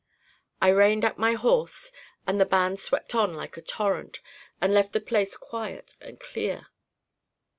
I 0.59 0.69
reined 0.69 1.05
up 1.05 1.19
my 1.19 1.33
horse, 1.33 1.91
and 2.25 2.41
the 2.41 2.45
band 2.47 2.79
swept 2.79 3.13
on 3.13 3.35
like 3.35 3.55
a 3.55 3.61
torrent, 3.61 4.19
and 4.59 4.73
left 4.73 4.93
the 4.93 4.99
place 4.99 5.37
quiet 5.37 5.93
and 6.01 6.19
clear. 6.19 6.69